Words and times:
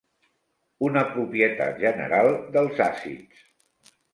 Una 0.87 1.03
propietat 1.09 1.77
general 1.85 2.33
dels 2.57 2.83
àcids. 2.89 3.45